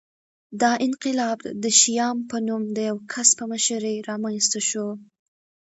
دا 0.61 0.71
انقلاب 0.87 1.39
د 1.63 1.65
شیام 1.79 2.17
په 2.29 2.37
نوم 2.47 2.63
د 2.75 2.77
یوه 2.89 3.03
کس 3.11 3.29
په 3.39 3.43
مشرۍ 3.51 3.95
رامنځته 4.09 4.59
شو 4.69 4.87